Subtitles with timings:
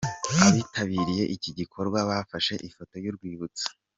[0.47, 3.67] Abitabiriye iki gikorwa bafashe ifoto y'urwibutso.